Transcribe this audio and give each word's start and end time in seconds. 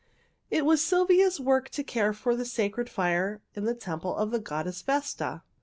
"It 0.49 0.65
was 0.65 0.83
Sylvia's 0.83 1.39
work 1.39 1.69
to 1.69 1.83
care 1.83 2.11
for 2.11 2.35
the 2.35 2.43
sacred 2.43 2.89
fire 2.89 3.43
in 3.53 3.65
the 3.65 3.75
temple 3.75 4.15
of 4.17 4.31
the 4.31 4.39
goddess 4.39 4.81
Vesta. 4.81 5.43